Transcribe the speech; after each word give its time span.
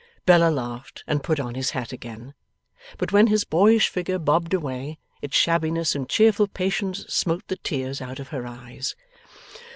Bella 0.25 0.49
laughed 0.49 1.03
and 1.05 1.21
put 1.21 1.39
on 1.39 1.53
his 1.53 1.69
hat 1.77 1.91
again. 1.91 2.33
But 2.97 3.11
when 3.11 3.27
his 3.27 3.43
boyish 3.43 3.87
figure 3.87 4.17
bobbed 4.17 4.51
away, 4.51 4.97
its 5.21 5.37
shabbiness 5.37 5.93
and 5.93 6.09
cheerful 6.09 6.47
patience 6.47 7.05
smote 7.07 7.47
the 7.49 7.57
tears 7.57 8.01
out 8.01 8.17
of 8.19 8.29
her 8.29 8.47
eyes. 8.47 8.95